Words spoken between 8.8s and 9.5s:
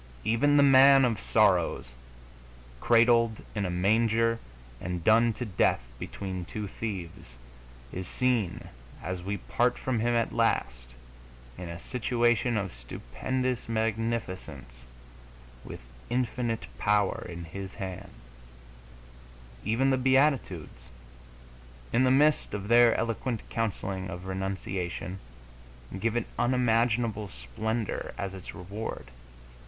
as we